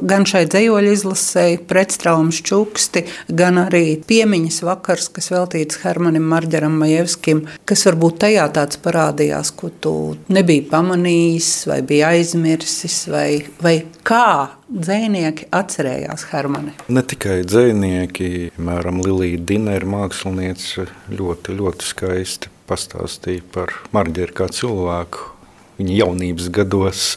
gan 0.00 0.26
šai 0.28 0.44
dzīslu 0.50 0.92
izlasēji 0.92 1.60
pretstraumas 1.68 2.40
čuksti, 2.44 3.04
gan 3.28 3.60
arī 3.62 3.98
piemiņas 4.08 4.60
vakars, 4.66 5.10
kas 5.14 5.30
veltīts 5.32 5.80
Hermanim 5.84 6.26
Marģeram 6.30 6.74
Majevskim, 6.80 7.44
kas 7.68 7.86
varbūt 7.88 8.20
tajā 8.24 8.48
tāds 8.56 8.80
parādījās, 8.82 9.52
ko 9.58 9.70
tu 9.70 9.94
nebija 10.32 10.66
pamanījis 10.72 11.52
vai 11.70 11.80
bija 11.86 12.12
aizmirsis 12.16 13.00
vai, 13.12 13.30
vai 13.62 13.76
kā 14.06 14.50
dzinieki 14.68 15.48
atcerējās 15.54 16.28
Hermani? 16.32 16.74
Ne 16.92 17.04
tikai 17.06 17.40
dzinieki, 17.46 18.52
piemēram, 18.56 19.02
Lilija 19.04 19.40
ir 19.78 19.88
mākslinieca 19.88 20.88
ļoti, 21.08 21.56
ļoti 21.58 21.88
skaisti 21.88 22.52
pastāstīja 22.68 23.44
par 23.54 23.72
Marģeru 23.96 24.36
kā 24.36 24.48
cilvēku 24.52 25.37
viņa 25.78 25.98
jaunības 26.02 26.52
gados. 26.54 27.08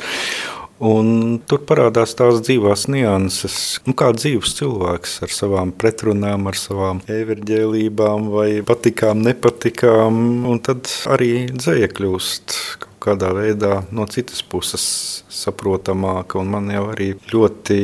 Un 0.82 1.38
tur 1.46 1.62
parādās 1.70 2.16
tās 2.18 2.40
dzīvās 2.42 2.88
nianses, 2.90 3.56
nu, 3.86 3.94
kā 3.94 4.08
dzīves 4.18 4.56
cilvēks 4.58 5.20
ar 5.22 5.34
savām 5.36 5.74
pretrunām, 5.78 6.48
ar 6.50 6.58
savām 6.58 7.04
everģēlībām, 7.06 8.32
vai 8.34 8.48
patīkām, 8.66 9.22
nepatīkām. 9.28 10.18
Un 10.50 10.62
tad 10.66 10.90
arī 11.14 11.52
dzēja 11.54 11.92
kļūst 11.94 12.58
kādā 13.02 13.30
veidā 13.38 13.84
no 13.94 14.08
citas 14.10 14.42
puses 14.42 14.86
saprotamāka. 15.30 16.42
Un 16.42 16.50
man 16.56 16.74
jau 16.74 16.88
arī 16.96 17.12
ļoti 17.30 17.78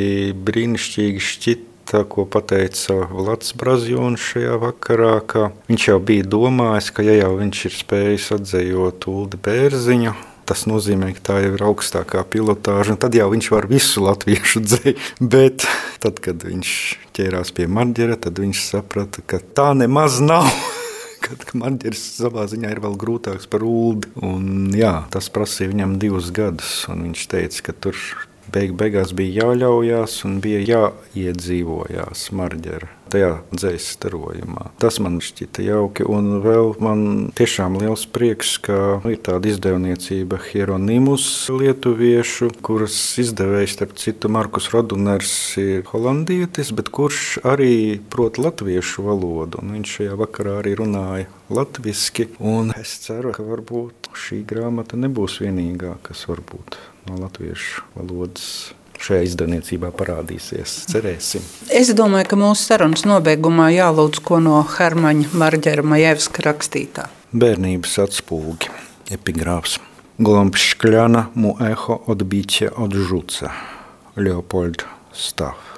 brīnišķīgi 0.48 1.22
šķita 1.28 1.68
ko 2.10 2.26
pateica 2.26 2.98
Vlads 3.12 3.54
Brazjons 3.62 4.26
šajā 4.34 4.58
vakarā, 4.64 5.14
ka 5.22 5.52
viņš 5.70 5.88
jau 5.92 6.00
bija 6.04 6.26
domājis, 6.28 6.90
ka 6.98 7.06
ja 7.06 7.20
jau 7.22 7.36
viņš 7.38 7.62
ir 7.70 7.78
spējis 7.78 8.32
atzējot 8.40 9.08
Uldi 9.14 9.40
Bērziņu, 9.46 10.16
tas 10.48 10.66
nozīmē, 10.70 11.12
ka 11.18 11.26
tā 11.32 11.38
jau 11.44 11.54
ir 11.58 11.66
augstākā 11.68 12.24
pilotāža, 12.32 12.98
tad 13.00 13.16
jau 13.18 13.28
viņš 13.34 13.52
var 13.54 13.68
visu 13.70 14.04
latviešu 14.06 14.64
dzēju. 14.64 14.96
Bet 15.34 15.68
tad, 16.04 16.22
kad 16.24 16.48
viņš 16.48 16.74
ķērās 17.18 17.54
pie 17.58 17.68
marģera, 17.72 18.20
tad 18.28 18.40
viņš 18.42 18.66
saprata, 18.72 19.24
ka 19.28 19.42
tā 19.42 19.74
nemaz 19.78 20.22
nav. 20.24 20.48
kad 21.28 21.44
marģeris 21.58 22.04
savā 22.18 22.46
ziņā 22.50 22.72
ir 22.72 22.82
vēl 22.84 22.96
grūtāks 23.00 23.50
par 23.52 23.66
ūdeni. 23.68 24.78
Jā, 24.80 24.94
tas 25.14 25.30
prasīja 25.34 25.74
viņam 25.74 25.98
divus 26.02 26.32
gadus, 26.36 26.80
un 26.92 27.08
viņš 27.10 27.28
teica, 27.34 27.68
ka 27.68 27.76
tur 27.88 28.00
beig 28.54 28.76
beigās 28.78 29.14
bija 29.18 29.44
jāļaujās 29.44 30.22
un 30.28 30.40
bija 30.44 30.62
jāiedzīvojās 30.66 32.30
marģera 32.38 32.98
tajā 33.12 33.30
dzīslu 33.54 33.94
starojumā. 33.94 34.66
Tas 34.82 35.00
man 35.04 35.20
šķita 35.24 35.64
jauki, 35.66 36.06
un 36.08 36.42
vēl 36.44 36.74
man 36.84 37.04
tiešām 37.38 37.78
liels 37.82 38.06
prieks, 38.12 38.58
ka 38.64 39.00
ir 39.08 39.22
tāda 39.24 39.52
izdevniecība 39.52 40.40
Hieronymus 40.50 41.28
lietuviešu, 41.54 42.52
kuras 42.66 42.98
izdevējs, 43.24 43.78
starp 43.78 43.96
citu, 44.02 44.32
Markus 44.34 44.70
Roduners 44.74 45.32
ir 45.62 45.88
holandietis, 45.92 46.74
bet 46.76 46.92
kurš 46.94 47.40
arī 47.48 48.02
prot 48.12 48.42
latviešu 48.42 49.08
valodu, 49.08 49.64
un 49.64 49.78
viņš 49.78 49.96
šajā 50.00 50.20
vakarā 50.20 50.60
arī 50.62 50.76
runāja 50.82 51.32
latviski, 51.54 52.28
un 52.44 52.76
es 52.76 52.98
ceru, 53.06 53.32
ka 53.36 53.46
varbūt 53.48 54.12
šī 54.18 54.44
grāmata 54.48 55.00
nebūs 55.00 55.40
vienīgā, 55.46 55.96
kas 56.04 56.28
varbūt 56.28 56.80
no 57.08 57.22
latviešu 57.24 57.86
valodas 57.96 58.74
šajā 59.02 59.28
izdevniecībā 59.28 59.92
parādīsies. 59.96 60.74
Cerēsim. 60.92 61.44
Es 61.74 61.92
domāju, 61.98 62.32
ka 62.32 62.40
mūsu 62.40 62.72
sarunas 62.72 63.06
nobeigumā 63.08 63.70
jālūdz 63.76 64.22
ko 64.26 64.40
no 64.44 64.64
Hermaņa 64.66 65.34
Marģera 65.38 65.86
Majevska 65.86 66.48
rakstītā. 66.48 67.08
Bērnības 67.38 67.98
atspūgi, 68.08 68.72
epigrāfs. 69.14 69.78
Glomškļana 70.18 71.28
mu 71.38 71.54
eho 71.62 72.00
odbiķe 72.10 72.72
odžuca, 72.74 73.52
Leopold 74.18 74.88
Staff. 75.14 75.78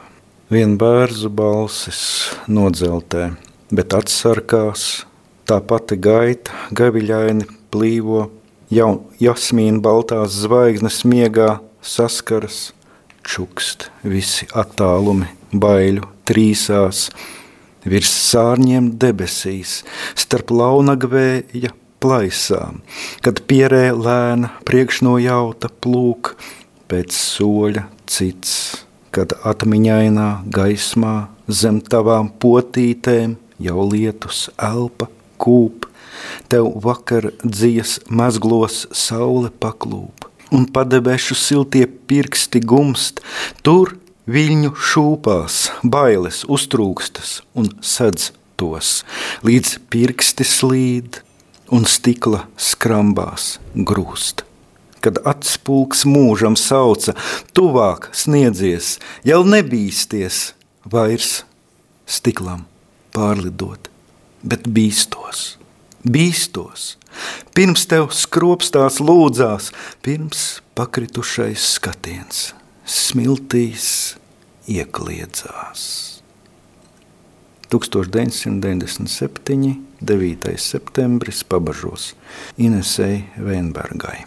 Vien 0.49 0.77
bērzu 0.79 1.27
balsis 1.29 1.99
nodzeltē, 2.47 3.33
bet 3.75 3.93
atsarkās, 3.93 5.03
tā 5.43 5.59
pati 5.59 5.99
gaita, 5.99 6.55
gaviļaini 6.71 7.49
plīvo, 7.73 8.29
jau 8.73 8.91
jasmīna 9.21 9.81
baltās 9.83 10.37
zvaigznes 10.43 11.01
miegā 11.09 11.57
saskaras, 11.81 12.69
čukst 13.25 13.89
visi 14.03 14.47
attālumi, 14.57 15.27
baiļu 15.53 16.05
trīsās, 16.29 17.09
virs 17.89 18.11
sārņiem 18.29 18.93
debesīs, 19.01 19.81
starp 20.17 20.53
launagvēja 20.53 21.73
plaisām, 21.99 22.79
kad 23.25 23.41
pierē 23.49 23.89
lēna 23.95 24.53
priekšnojauta 24.67 25.71
plūk, 25.81 26.35
pēc 26.89 27.13
soļa 27.13 27.85
cits, 28.09 28.53
kad 29.13 29.33
atmiņainā 29.45 30.29
gaismā 30.53 31.15
zem 31.49 31.81
tavām 31.81 32.31
potītēm 32.41 33.35
jau 33.59 33.85
lietus 33.89 34.47
elpa 34.55 35.09
kūp, 35.41 35.88
tev 36.47 36.71
vakar 36.83 37.31
dzijas 37.43 37.99
mazglos 38.09 38.85
saule 38.95 39.51
paklūp, 39.61 40.27
un 40.55 40.65
padebešu 40.73 41.37
siltie 41.37 41.85
pirksti 41.87 42.61
gumst, 42.63 43.21
tur 43.63 43.95
viļņu 44.29 44.73
šūpās, 44.75 45.61
bailes 45.83 46.43
uztrūkstas 46.49 47.39
un 47.57 47.71
sedz 47.81 48.31
tos, 48.59 49.03
līdz 49.45 49.77
pirksti 49.91 50.45
slīd 50.45 51.21
un 51.73 51.87
stikla 51.89 52.45
skrambās 52.59 53.57
grūst. 53.75 54.45
Kad 54.99 55.21
atspūgs 55.23 56.03
mūžam 56.09 56.57
sauca, 56.59 57.15
tuvāk 57.55 58.09
sniedzies, 58.11 58.97
jau 59.23 59.45
nebīsties 59.47 60.49
vairs 60.83 61.45
stiklam 62.09 62.65
pārlidot, 63.15 63.87
bet 64.43 64.67
bīstos 64.67 65.58
bīstos, 66.05 66.93
pirms 67.57 67.85
tev 67.89 68.09
skropstās 68.15 69.01
lūdzās, 69.03 69.73
pirms 70.05 70.61
pakritušais 70.77 71.73
skatiens 71.75 72.49
smiltīs 72.89 74.15
iekliedzās. 74.69 75.81
1997. 77.69 79.85
9. 79.99 80.57
septembris 80.57 81.43
pabažos 81.43 82.15
Inesei 82.57 83.25
Veinbergai. 83.35 84.23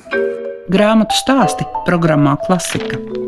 Grāmatu 0.70 1.16
stāsti 1.16 1.64
programmā 1.88 2.36
Klasika. 2.44 3.21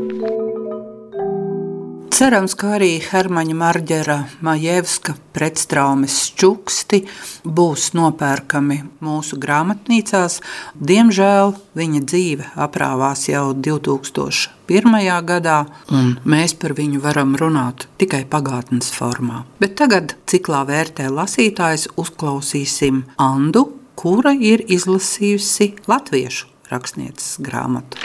Cerams, 2.14 2.52
ka 2.54 2.76
arī 2.76 3.00
Hermaņa 3.02 3.54
Marģera 3.58 4.16
Majevska 4.46 5.16
pretstraumes 5.34 6.14
čuksti 6.38 7.00
būs 7.42 7.88
nopērkami 7.98 8.76
mūsu 9.02 9.34
grāmatnīcās. 9.42 10.36
Diemžēl 10.78 11.56
viņa 11.74 12.02
dzīve 12.06 12.46
aprāvās 12.54 13.24
jau 13.26 13.48
2001. 13.58 14.94
gadā, 15.26 15.56
un 15.90 16.12
mēs 16.22 16.54
par 16.54 16.76
viņu 16.78 17.02
varam 17.02 17.34
runāt 17.40 17.88
tikai 17.98 18.22
pagātnes 18.30 18.94
formā. 18.94 19.42
Bet 19.58 19.74
tagad 19.82 20.14
ciklā 20.30 20.62
vērtē 20.70 21.08
lasītājs 21.10 21.88
uzklausīsim 21.98 23.08
Andu, 23.18 23.72
kura 23.98 24.36
ir 24.38 24.62
izlasījusi 24.70 25.72
latviešu 25.90 26.46
rakstnieces 26.70 27.40
grāmatu. 27.42 27.98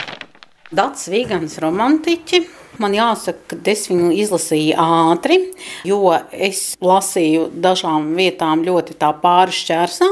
Dats 0.74 1.06
Vīgans 1.14 1.60
romantiķi 1.62 2.42
Man 2.78 2.94
jāsaka, 2.94 3.56
ka 3.56 3.72
es 3.72 3.88
viņu 3.90 4.12
izlasīju 4.22 4.76
ātri, 4.78 5.40
jo 5.88 6.14
es 6.30 6.76
lasīju 6.80 7.48
dažām 7.58 8.12
vietām 8.18 8.62
ļoti 8.66 8.94
tā 9.00 9.10
pāršķērsā, 9.22 10.08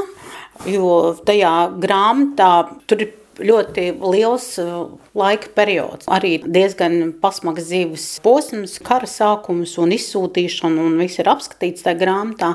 jo 0.67 1.15
tajā 1.25 1.53
grāmatā 1.79 2.51
tur 2.89 3.05
ir 3.05 3.15
ļoti 3.43 3.85
liels 3.99 4.47
uh, 4.61 4.91
laika 5.17 5.51
periods. 5.55 6.07
Arī 6.11 6.37
diezgan 6.43 7.13
pasmags 7.21 7.69
dzīves 7.69 8.05
posms, 8.25 8.77
kara 8.85 9.09
sākums 9.09 9.75
un 9.81 9.93
izsūtīšana, 9.95 10.85
un 10.89 10.99
viss 11.01 11.21
ir 11.21 11.31
apskatīts 11.31 11.85
tajā 11.85 11.99
grāmatā. 12.03 12.53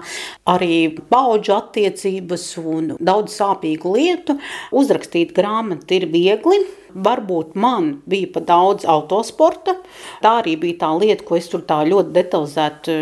Arī 0.50 0.94
paudžu 1.10 1.56
attiecības 1.58 2.46
un 2.62 2.94
daudz 3.00 3.36
sāpīgu 3.40 3.96
lietu. 3.96 4.38
Uzrakstīt 4.74 5.34
grāmatu 5.36 5.98
ir 5.98 6.08
viegli. 6.12 6.62
Varbūt 6.94 7.56
man 7.58 7.96
bija 8.06 8.30
pa 8.36 8.44
daudz 8.46 8.86
autosporta. 8.86 9.74
Tā 10.22 10.38
arī 10.44 10.54
bija 10.62 10.84
tā 10.84 10.92
lieta, 10.94 11.24
ko 11.26 11.40
es 11.40 11.50
tur 11.50 11.64
tā 11.66 11.80
ļoti 11.88 12.14
detalizēti 12.14 12.98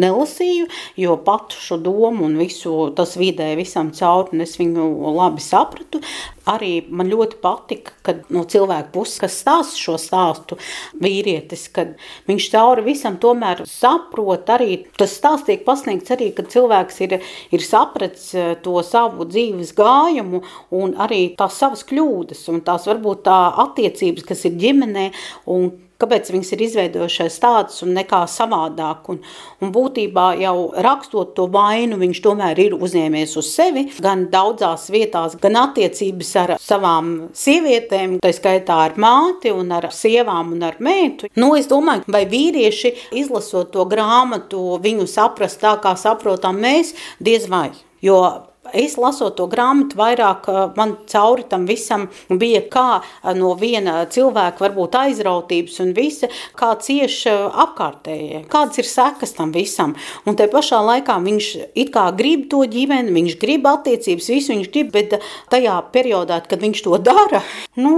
nelasīju, 0.00 0.68
jo 1.00 1.16
patu 1.26 1.58
šo 1.58 1.78
domu 1.82 2.26
un 2.28 2.38
visu 2.40 2.90
tas 2.96 3.16
vidē 3.18 3.52
visam 3.58 3.92
cauri, 3.94 4.34
un 4.36 4.44
es 4.44 4.56
viņu 4.60 4.88
labi 5.16 5.44
sapratu. 5.44 6.02
Arī 6.48 6.78
man 6.88 7.10
ļoti 7.10 7.36
patika, 7.42 7.92
kad 8.06 8.22
no 8.32 8.40
cilvēka 8.48 8.88
puses, 8.94 9.18
kas 9.20 9.34
stāsta 9.42 9.76
šo 9.76 9.96
stāstu, 10.00 10.56
vīrietis, 10.96 11.66
kad 11.74 11.90
viņš 12.30 12.46
cauri 12.54 12.86
visam 12.86 13.18
tomēr 13.20 13.66
saprot 13.68 14.48
arī, 14.54 14.78
tas 14.96 15.12
stāsts 15.18 15.48
tiek 15.50 15.66
pasniegts 15.66 16.14
arī, 16.14 16.30
kad 16.36 16.48
cilvēks 16.52 17.02
ir, 17.04 17.18
ir 17.52 17.64
sapratis 17.64 18.30
eh, 18.32 18.54
to 18.64 18.78
savu 18.86 19.28
dzīves 19.28 19.74
gājumu 19.76 20.40
un 20.78 20.96
arī 20.96 21.34
tās 21.36 21.60
savas 21.60 21.84
kļūdas 21.88 22.46
un 22.52 22.64
tās 22.64 22.88
varbūt 22.88 23.26
tā 23.28 23.38
attiecības, 23.66 24.24
kas 24.30 24.48
ir 24.48 24.56
ģimenē 24.64 25.10
un 25.52 25.68
kāpēc 25.98 26.30
viņas 26.30 26.52
ir 26.54 26.62
izveidojušās 26.68 27.38
tādas 27.42 27.82
un 27.82 27.94
nekā 27.96 28.22
savādāk. 28.30 29.08
Un, 29.12 29.20
un 29.62 29.72
būtībā 29.74 30.28
jau 30.42 30.54
rakstot 30.86 31.34
to 31.36 31.48
vainu, 31.50 31.98
viņš 32.00 32.20
tomēr 32.24 32.60
ir 32.62 32.76
uzņēmies 32.78 33.34
uz 33.40 33.50
sevi, 33.50 33.86
gan 34.04 34.28
daudzās 34.32 34.88
vietās, 34.94 35.34
gan 35.42 35.58
attiecības 35.64 36.32
ar 36.42 36.54
savām 36.62 37.10
sievietēm, 37.36 38.18
tā 38.22 38.32
skaitā 38.36 38.78
ar 38.86 38.98
māti 39.00 39.52
un 39.54 39.72
ar 39.74 39.90
sievām 39.94 40.54
un 40.54 40.66
ar 40.68 40.78
meitu. 40.78 41.32
Nu, 41.38 41.52
es 41.58 41.70
domāju, 41.70 42.06
vai 42.14 42.24
vīrieši 42.30 42.94
izlasot 43.18 43.72
to 43.74 43.86
grāmatu, 43.90 44.78
viņu 44.82 45.08
saprast 45.10 45.62
tā, 45.64 45.74
kā 45.82 45.96
saprotam 45.98 46.62
mēs, 46.62 46.94
diez 47.18 47.50
vai. 47.50 47.72
Jo 48.02 48.47
Es 48.76 48.96
lasot 49.00 49.36
to 49.38 49.46
grāmatu, 49.50 49.96
vairāk 49.98 50.48
man 50.76 50.96
cauri 51.08 51.44
tam 51.48 51.66
visam 51.68 52.08
bija 52.28 52.62
kā 52.70 53.00
no 53.38 53.54
viena 53.58 54.02
cilvēka 54.10 54.64
varbūt 54.64 54.98
aizrautības 55.00 55.78
un 55.84 55.92
visa, 55.96 56.28
kā 56.58 56.74
cieši 56.82 57.34
apkārtējie, 57.64 58.44
kādas 58.52 58.82
ir 58.82 58.88
sekas 58.88 59.36
tam 59.38 59.52
visam. 59.54 59.96
Un 60.28 60.38
te 60.38 60.48
pašā 60.50 60.80
laikā 60.84 61.18
viņš 61.24 61.50
it 61.74 61.92
kā 61.94 62.08
grib 62.18 62.48
to 62.52 62.64
ģimeni, 62.68 63.14
viņš 63.14 63.38
grib 63.40 63.68
attiecības, 63.68 64.32
visu 64.34 64.54
viņš 64.54 64.72
grib, 64.74 64.92
bet 64.94 65.18
tajā 65.52 65.78
periodā, 65.94 66.42
kad 66.48 66.62
viņš 66.64 66.84
to 66.86 66.98
dara, 67.02 67.42
nu, 67.80 67.94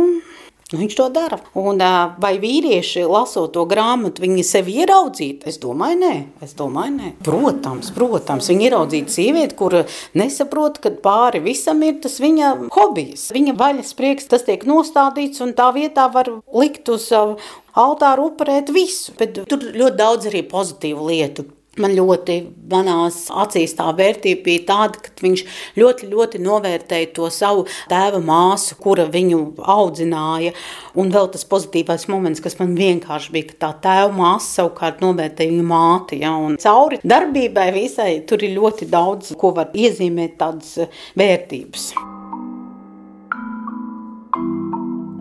Viņš 0.71 0.95
to 0.95 1.09
dara. 1.11 1.41
Un, 1.59 1.83
vai 2.23 2.37
vīrieši, 2.39 3.03
lasot 3.11 3.51
to 3.57 3.65
grāmatu, 3.71 4.23
viņi 4.23 4.45
sevi 4.47 4.77
ieraudzītu? 4.85 5.49
Es 5.51 5.59
domāju, 5.63 5.99
nē. 5.99 6.15
Es 6.47 6.55
domāju, 6.59 6.95
nē. 6.95 7.13
Protams, 7.27 7.91
protams, 7.97 8.51
viņi 8.53 8.69
ieraudzītu 8.69 9.17
sievieti, 9.17 9.59
kur 9.59 9.81
nesaprot, 10.15 10.79
ka 10.83 10.95
pāri 11.03 11.43
visam 11.43 11.83
ir 11.83 11.99
tas 12.05 12.21
viņa 12.23 12.53
hobijs. 12.77 13.29
Viņa 13.35 13.57
vaļas 13.59 13.95
prieks, 13.99 14.31
tas 14.31 14.47
tiek 14.47 14.67
nostādīts, 14.69 15.43
un 15.43 15.57
tā 15.59 15.73
vietā 15.75 16.07
var 16.15 16.31
likt 16.55 16.93
uz 16.95 17.11
altāru 17.11 18.31
upurēt 18.31 18.71
visu. 18.75 19.17
Bet 19.19 19.43
tur 19.51 19.73
ļoti 19.75 19.99
daudz 19.99 20.31
arī 20.31 20.47
pozitīvu 20.47 21.11
lietu. 21.11 21.51
Man 21.81 21.95
ļoti, 21.97 22.37
manās 22.71 23.23
acīs 23.43 23.75
tā 23.79 23.89
vērtība 23.97 24.45
bija 24.47 24.65
tāda, 24.69 25.01
ka 25.05 25.25
viņš 25.25 25.45
ļoti, 25.81 26.11
ļoti 26.13 26.43
novērtēja 26.45 27.11
to 27.17 27.31
savu 27.35 27.67
tēva 27.91 28.21
māsu, 28.25 28.77
kura 28.81 29.07
viņu 29.11 29.41
audzināja. 29.61 30.55
Un 31.01 31.13
vēl 31.15 31.31
tas 31.35 31.47
pozitīvais 31.49 32.07
moments, 32.13 32.43
kas 32.45 32.59
man 32.61 32.77
vienkārši 32.79 33.35
bija, 33.35 33.51
ka 33.51 33.61
tā 33.67 33.73
tēva 33.89 34.15
māsa 34.15 34.61
savukārt 34.61 35.03
novērtēja 35.05 35.55
viņu 35.55 35.69
māti. 35.71 36.23
Ja, 36.25 36.37
un 36.37 36.59
cauri 36.61 37.01
darbībai 37.03 37.71
visai 37.77 38.13
tur 38.29 38.45
ir 38.45 38.57
ļoti 38.59 38.91
daudz, 38.91 39.35
ko 39.41 39.55
var 39.57 39.73
iezīmēt 39.75 40.39
tādas 40.41 40.77
vērtības. 41.19 41.93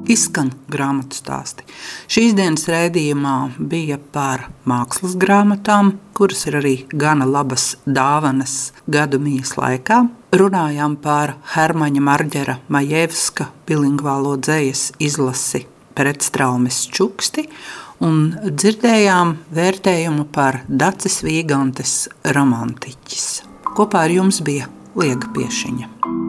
Izskan 0.10 0.52
grāmatu 0.72 1.17
stāsti. 1.19 1.65
Šīs 2.12 2.36
dienas 2.38 2.67
rādījumā 2.69 3.36
bija 3.60 4.00
par 4.13 4.48
mākslas 4.69 5.15
grāmatām, 5.19 5.95
kuras 6.17 6.45
ir 6.50 6.60
arī 6.60 6.76
gana 6.91 7.28
labas 7.30 7.76
dāvanas 7.86 8.72
gadu 8.88 9.22
mijas 9.24 9.56
laikā. 9.60 10.04
Runājām 10.36 10.98
par 11.02 11.38
Hermaņa 11.56 12.06
Marģera 12.06 12.58
Majevska 12.69 13.50
bilingvālo 13.69 14.36
dzējas 14.38 14.89
izlasi 15.02 15.65
pretstraumes 15.98 16.84
čuksti 16.93 17.48
un 18.06 18.32
dzirdējām 18.45 19.36
vērtējumu 19.56 20.30
par 20.36 20.62
Dacis 20.67 21.22
Vīgantes 21.26 22.00
romantiķis. 22.36 23.30
Kopā 23.76 24.08
ar 24.08 24.17
jums 24.19 24.43
bija 24.45 24.72
Liega 25.00 25.32
Piešiņa. 25.36 26.29